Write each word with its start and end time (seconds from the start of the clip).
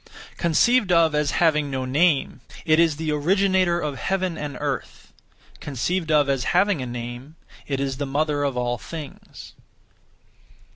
(Conceived 0.37 0.91
of 0.91 1.13
as) 1.13 1.29
having 1.29 1.69
no 1.69 1.85
name, 1.85 2.41
it 2.65 2.79
is 2.79 2.95
the 2.95 3.11
Originator 3.11 3.79
of 3.79 3.99
heaven 3.99 4.35
and 4.35 4.57
earth; 4.59 5.13
(conceived 5.59 6.11
of 6.11 6.27
as) 6.27 6.43
having 6.57 6.81
a 6.81 6.87
name, 6.87 7.35
it 7.67 7.79
is 7.79 7.97
the 7.97 8.07
Mother 8.07 8.41
of 8.41 8.57
all 8.57 8.79
things. 8.79 9.53